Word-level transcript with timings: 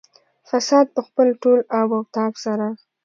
فساد 0.49 0.85
په 0.95 1.01
خپل 1.07 1.27
ټول 1.41 1.59
آب 1.81 1.89
او 1.97 2.03
تاب 2.15 2.33
سره. 2.45 2.67